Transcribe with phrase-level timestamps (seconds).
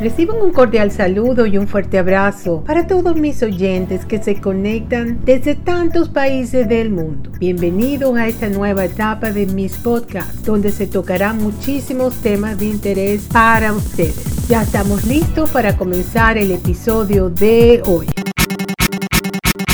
[0.00, 5.22] Reciban un cordial saludo y un fuerte abrazo para todos mis oyentes que se conectan
[5.26, 7.30] desde tantos países del mundo.
[7.38, 13.28] Bienvenidos a esta nueva etapa de mis podcasts, donde se tocarán muchísimos temas de interés
[13.30, 14.48] para ustedes.
[14.48, 18.06] Ya estamos listos para comenzar el episodio de hoy.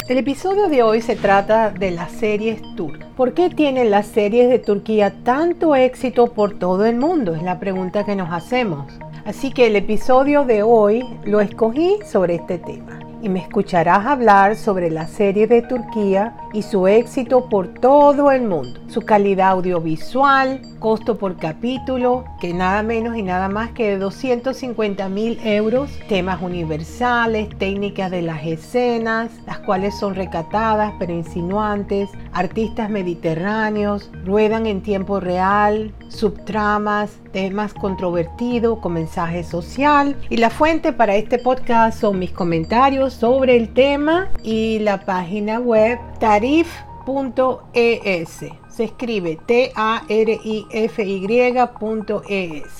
[0.08, 3.08] El episodio de hoy se trata de las series turcas.
[3.16, 7.34] ¿Por qué tienen las series de Turquía tanto éxito por todo el mundo?
[7.36, 8.92] Es la pregunta que nos hacemos.
[9.26, 13.00] Así que el episodio de hoy lo escogí sobre este tema.
[13.22, 18.42] Y me escucharás hablar sobre la serie de Turquía y su éxito por todo el
[18.42, 23.98] mundo, su calidad audiovisual, costo por capítulo, que nada menos y nada más que de
[23.98, 32.08] 250 mil euros, temas universales, técnicas de las escenas, las cuales son recatadas pero insinuantes,
[32.32, 40.14] artistas mediterráneos, ruedan en tiempo real, subtramas, temas controvertidos con mensaje social.
[40.30, 45.58] Y la fuente para este podcast son mis comentarios sobre el tema y la página
[45.58, 46.76] web tarif.es.
[48.76, 49.84] Se escribe T-A-R-I-F-Y.es.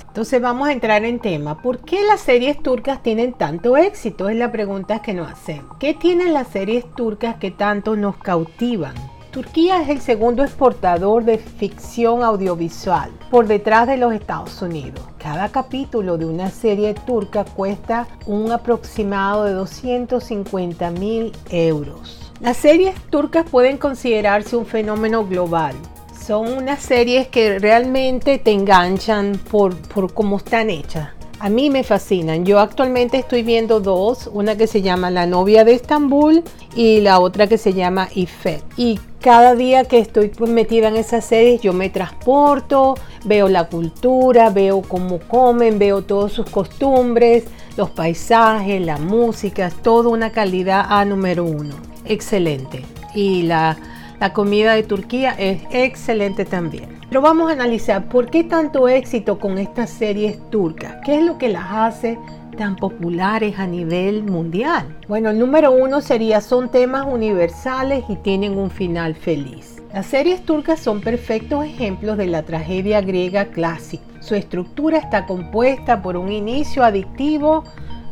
[0.07, 1.63] Entonces vamos a entrar en tema.
[1.63, 4.29] ¿Por qué las series turcas tienen tanto éxito?
[4.29, 5.79] Es la pregunta que nos hacemos.
[5.81, 8.93] ¿Qué tienen las series turcas que tanto nos cautivan?
[9.31, 15.03] Turquía es el segundo exportador de ficción audiovisual por detrás de los Estados Unidos.
[15.17, 22.26] Cada capítulo de una serie turca cuesta un aproximado de 250 mil euros.
[22.41, 25.75] Las series turcas pueden considerarse un fenómeno global.
[26.23, 31.09] Son unas series que realmente te enganchan por, por cómo están hechas.
[31.39, 32.45] A mí me fascinan.
[32.45, 36.43] Yo actualmente estoy viendo dos, una que se llama La novia de Estambul
[36.75, 38.63] y la otra que se llama Ifet.
[38.77, 44.51] Y cada día que estoy metida en esas series yo me transporto, veo la cultura,
[44.51, 47.45] veo cómo comen, veo todas sus costumbres,
[47.77, 51.75] los paisajes, la música, toda una calidad A número uno.
[52.05, 52.83] Excelente.
[53.15, 53.77] Y la,
[54.21, 56.97] la comida de Turquía es excelente también.
[57.09, 60.97] Pero vamos a analizar por qué tanto éxito con estas series turcas.
[61.05, 62.19] ¿Qué es lo que las hace
[62.57, 64.97] tan populares a nivel mundial?
[65.07, 69.76] Bueno, el número uno sería son temas universales y tienen un final feliz.
[69.93, 74.05] Las series turcas son perfectos ejemplos de la tragedia griega clásica.
[74.21, 77.65] Su estructura está compuesta por un inicio adictivo,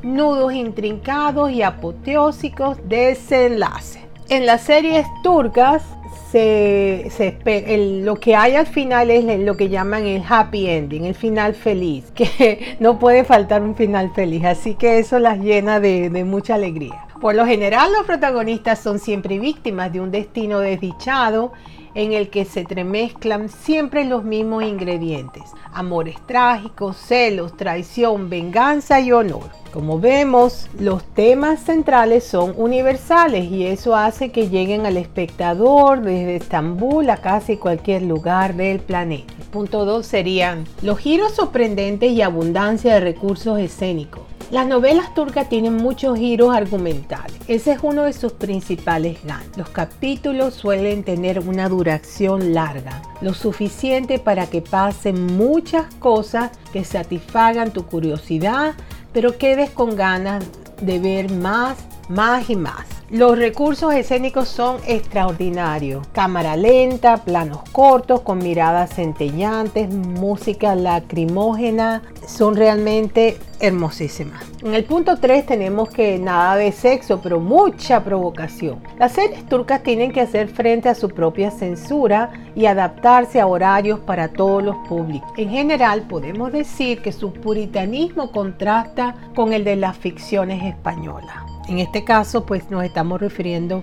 [0.03, 4.01] nudos intrincados y apoteósicos desenlace.
[4.29, 5.83] En las series turcas
[6.35, 12.11] lo que hay al final es lo que llaman el happy ending, el final feliz,
[12.15, 16.57] que no puede faltar un final feliz, así que eso las llena de, de mucha
[16.57, 17.07] alegría.
[17.21, 21.53] Por lo general los protagonistas son siempre víctimas de un destino desdichado
[21.95, 29.13] en el que se entremezclan siempre los mismos ingredientes, amores trágicos, celos, traición, venganza y
[29.13, 29.64] honor.
[29.75, 36.37] Como vemos, los temas centrales son universales y eso hace que lleguen al espectador desde
[36.37, 39.35] Estambul a casi cualquier lugar del planeta.
[39.51, 44.23] punto 2 serían los giros sorprendentes y abundancia de recursos escénicos.
[44.53, 47.35] Las novelas turcas tienen muchos giros argumentales.
[47.49, 49.57] Ese es uno de sus principales ganas.
[49.57, 56.85] Los capítulos suelen tener una duración larga, lo suficiente para que pasen muchas cosas que
[56.85, 58.75] satisfagan tu curiosidad
[59.15, 60.45] pero quedes con ganas
[60.83, 61.79] de ver más,
[62.09, 62.87] más y más.
[63.11, 66.07] Los recursos escénicos son extraordinarios.
[66.13, 74.43] Cámara lenta, planos cortos con miradas centellantes, música lacrimógena, son realmente hermosísimas.
[74.63, 78.83] En el punto 3 tenemos que nada de sexo, pero mucha provocación.
[78.99, 84.01] Las series turcas tienen que hacer frente a su propia censura y adaptarse a horarios
[84.01, 85.31] para todos los públicos.
[85.37, 91.54] En general podemos decir que su puritanismo contrasta con el de las ficciones españolas.
[91.69, 93.83] En este caso, pues nos estamos refiriendo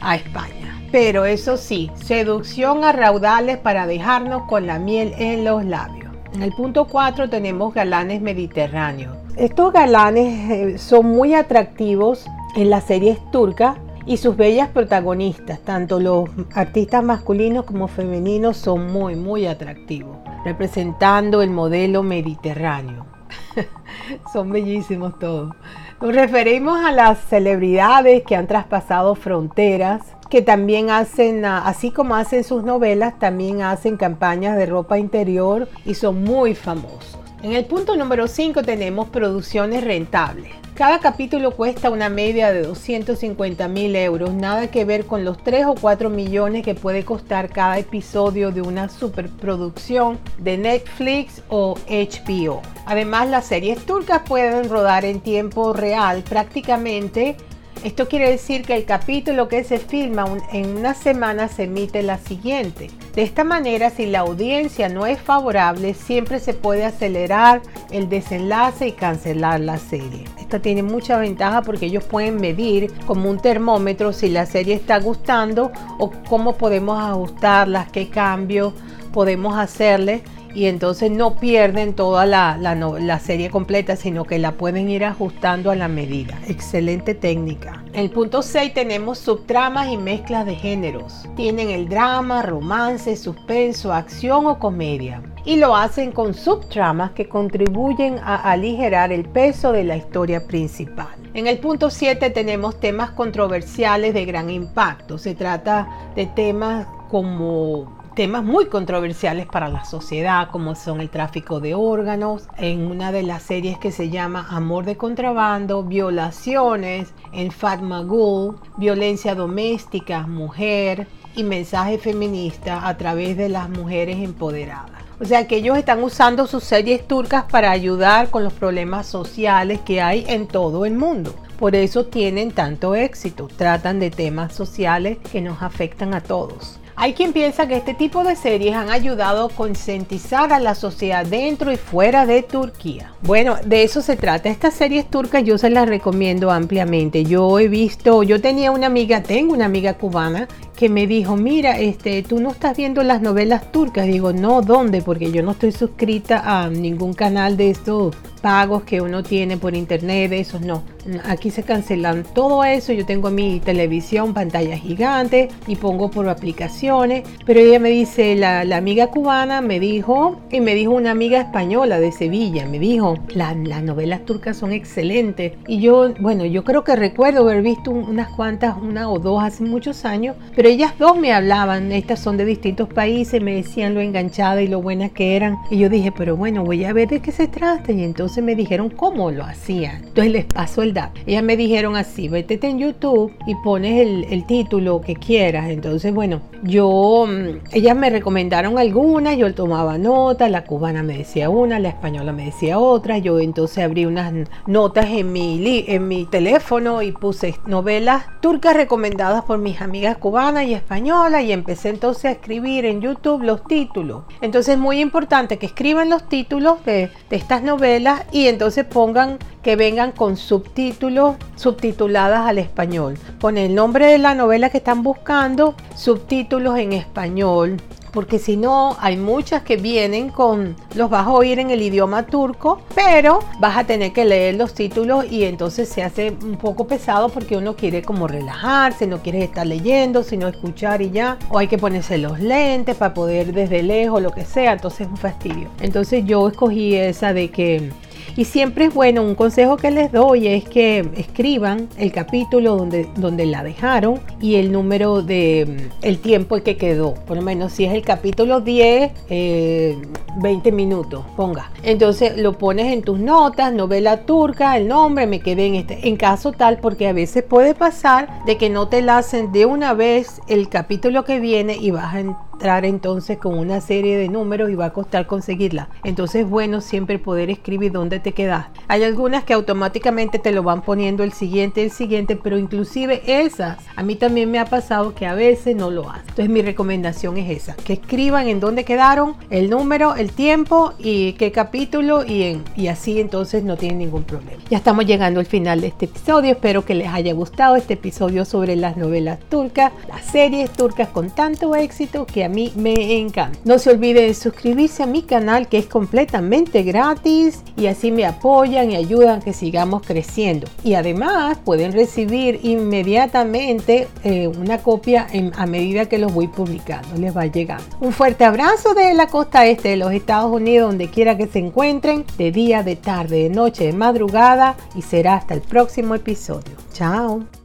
[0.00, 0.80] a España.
[0.90, 6.12] Pero eso sí, seducción a raudales para dejarnos con la miel en los labios.
[6.32, 9.16] En el punto 4 tenemos galanes mediterráneos.
[9.36, 16.00] Estos galanes eh, son muy atractivos en las series turcas y sus bellas protagonistas, tanto
[16.00, 23.06] los artistas masculinos como femeninos, son muy, muy atractivos, representando el modelo mediterráneo.
[24.32, 25.54] son bellísimos todos.
[26.00, 30.00] Nos referimos a las celebridades que han traspasado fronteras,
[30.30, 35.68] que también hacen, ah, así como hacen sus novelas, también hacen campañas de ropa interior
[35.84, 37.18] y son muy famosos.
[37.42, 40.54] En el punto número 5 tenemos producciones rentables.
[40.80, 45.66] Cada capítulo cuesta una media de 250 mil euros, nada que ver con los 3
[45.66, 52.62] o 4 millones que puede costar cada episodio de una superproducción de Netflix o HBO.
[52.86, 57.36] Además, las series turcas pueden rodar en tiempo real prácticamente
[57.84, 62.18] esto quiere decir que el capítulo que se filma en una semana se emite la
[62.18, 62.90] siguiente.
[63.14, 68.88] De esta manera, si la audiencia no es favorable, siempre se puede acelerar el desenlace
[68.88, 70.24] y cancelar la serie.
[70.50, 74.98] Esta tiene mucha ventaja porque ellos pueden medir como un termómetro si la serie está
[74.98, 75.70] gustando
[76.00, 78.74] o cómo podemos ajustarla, qué cambios
[79.12, 84.90] podemos hacerle y entonces no pierden toda la, la, serie completa, sino que la pueden
[84.90, 86.36] ir ajustando a la medida.
[86.48, 87.84] Excelente técnica.
[87.92, 91.28] En el punto 6 tenemos subtramas y mezclas de géneros.
[91.36, 95.22] Tienen el drama, romance, suspenso, acción o comedia.
[95.44, 101.08] Y lo hacen con subtramas que contribuyen a aligerar el peso de la historia principal.
[101.32, 105.16] En el punto 7 tenemos temas controversiales de gran impacto.
[105.16, 111.60] Se trata de temas como temas muy controversiales para la sociedad, como son el tráfico
[111.60, 117.50] de órganos, en una de las series que se llama Amor de Contrabando, violaciones, en
[117.50, 124.99] Fatma Gul, violencia doméstica, mujer y mensaje feminista a través de las mujeres empoderadas.
[125.20, 129.78] O sea que ellos están usando sus series turcas para ayudar con los problemas sociales
[129.84, 131.34] que hay en todo el mundo.
[131.58, 133.46] Por eso tienen tanto éxito.
[133.54, 136.80] Tratan de temas sociales que nos afectan a todos.
[136.96, 141.24] Hay quien piensa que este tipo de series han ayudado a concientizar a la sociedad
[141.24, 143.12] dentro y fuera de Turquía.
[143.22, 144.48] Bueno, de eso se trata.
[144.48, 147.24] Estas series turcas yo se las recomiendo ampliamente.
[147.24, 150.48] Yo he visto, yo tenía una amiga, tengo una amiga cubana
[150.80, 154.06] que me dijo, mira, este, tú no estás viendo las novelas turcas.
[154.06, 155.02] Digo, no, ¿dónde?
[155.02, 159.74] Porque yo no estoy suscrita a ningún canal de estos pagos que uno tiene por
[159.74, 160.82] internet, esos no.
[161.24, 162.92] Aquí se cancelan todo eso.
[162.92, 167.24] Yo tengo mi televisión, pantalla gigante y pongo por aplicaciones.
[167.44, 172.00] Pero ella me dice, la, amiga cubana me dijo, y me dijo una amiga española
[172.00, 175.52] de Sevilla, me dijo, las novelas turcas son excelentes.
[175.66, 179.64] Y yo, bueno, yo creo que recuerdo haber visto unas cuantas, una o dos hace
[179.64, 184.00] muchos años, pero ellas dos me hablaban, estas son de distintos países, me decían lo
[184.00, 185.58] enganchada y lo buenas que eran.
[185.68, 187.92] Y yo dije, pero bueno, voy a ver de qué se trata.
[187.92, 190.04] Y entonces me dijeron cómo lo hacían.
[190.04, 191.20] Entonces les paso el dato.
[191.26, 195.68] Ellas me dijeron así, vete en YouTube y pones el, título que quieras.
[195.68, 201.50] Entonces, bueno, yo, mm, ellas me recomendaron algunas, yo tomaba nota, la cubana me decía
[201.50, 203.18] una, la española me decía otra.
[203.18, 204.32] Yo entonces abrí unas
[204.66, 210.59] notas en mi, en mi teléfono y puse novelas turcas recomendadas por mis amigas cubanas
[210.64, 214.24] y españolas y empecé entonces a escribir en YouTube los títulos.
[214.40, 219.38] Entonces es muy importante que escriban los títulos de, de estas novelas y entonces pongan
[219.62, 223.18] que vengan con subtítulos, subtituladas al español.
[223.38, 227.76] Pone el nombre de la novela que están buscando, subtítulos en español,
[228.12, 232.26] porque si no hay muchas que vienen con, los vas a oír en el idioma
[232.26, 236.86] turco, pero vas a tener que leer los títulos y entonces se hace un poco
[236.86, 241.58] pesado porque uno quiere como relajarse, no quiere estar leyendo, sino escuchar y ya, o
[241.58, 245.16] hay que ponerse los lentes para poder desde lejos, lo que sea, entonces es un
[245.16, 245.68] fastidio.
[245.80, 247.90] Entonces yo escogí esa de que
[248.36, 253.08] y siempre es bueno, un consejo que les doy es que escriban el capítulo donde,
[253.16, 257.14] donde la dejaron y el número de mm, el tiempo que quedó.
[257.14, 261.70] Por lo menos si es el capítulo 10, 20 eh, minutos, ponga.
[261.82, 266.08] Entonces lo pones en tus notas, novela turca, el nombre, me quedé en este.
[266.08, 269.66] En caso tal, porque a veces puede pasar de que no te la hacen de
[269.66, 272.14] una vez el capítulo que viene y vas
[272.60, 275.88] entonces con una serie de números y va a costar conseguirla.
[276.04, 278.66] Entonces es bueno siempre poder escribir dónde te quedas.
[278.88, 283.78] Hay algunas que automáticamente te lo van poniendo el siguiente, el siguiente, pero inclusive esas,
[283.96, 286.28] a mí también me ha pasado que a veces no lo hacen.
[286.28, 291.32] Entonces mi recomendación es esa, que escriban en dónde quedaron, el número, el tiempo y
[291.34, 294.62] qué capítulo y, en, y así entonces no tienen ningún problema.
[294.68, 298.44] Ya estamos llegando al final de este episodio, espero que les haya gustado este episodio
[298.44, 303.58] sobre las novelas turcas, las series turcas con tanto éxito que a mí me encanta.
[303.64, 308.26] No se olvide de suscribirse a mi canal que es completamente gratis y así me
[308.26, 310.66] apoyan y ayudan que sigamos creciendo.
[310.84, 315.26] Y además pueden recibir inmediatamente eh, una copia
[315.56, 317.16] a medida que los voy publicando.
[317.16, 317.84] Les va llegando.
[318.00, 321.58] Un fuerte abrazo de la costa este de los Estados Unidos, donde quiera que se
[321.58, 326.72] encuentren, de día, de tarde, de noche, de madrugada y será hasta el próximo episodio.
[326.92, 327.59] Chao.